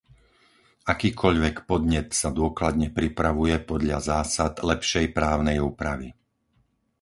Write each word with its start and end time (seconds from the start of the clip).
Akýkoľvek 0.93 1.55
podnet 1.69 2.07
sa 2.21 2.29
dôkladne 2.39 2.87
pripravuje 2.97 3.55
podľa 3.71 3.97
zásad 4.09 4.53
lepšej 4.71 5.05
právnej 5.17 5.57
úpravy. 5.69 6.07